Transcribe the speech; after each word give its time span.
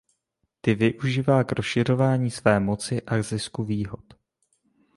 Ty 0.61 0.75
využívá 0.75 1.43
k 1.43 1.51
rozšiřování 1.51 2.31
své 2.31 2.59
moci 2.59 3.01
a 3.01 3.21
zisku 3.21 3.63
výhod. 3.63 4.03